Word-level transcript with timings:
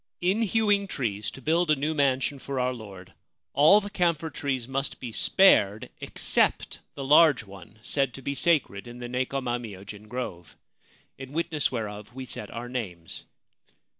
In 0.21 0.41
hewing 0.41 0.87
trees 0.87 1.29
to 1.29 1.43
build 1.43 1.69
a 1.69 1.75
new 1.75 1.93
mansion 1.93 2.39
for 2.39 2.59
our 2.59 2.73
lord, 2.73 3.13
all 3.53 3.79
the 3.79 3.89
camphor 3.91 4.31
trees 4.31 4.67
must 4.67 4.99
be 4.99 5.11
spared 5.11 5.91
except 5.99 6.79
the 6.95 7.03
large 7.05 7.43
one 7.43 7.77
said 7.83 8.11
to 8.15 8.23
be 8.23 8.33
sacred 8.33 8.87
in 8.87 8.97
the 8.97 9.07
Nekoma 9.07 9.59
myojin 9.59 10.07
grove. 10.07 10.55
In 11.19 11.33
witness 11.33 11.71
whereof 11.71 12.15
we 12.15 12.25
set 12.25 12.49
our 12.49 12.67
names. 12.67 13.25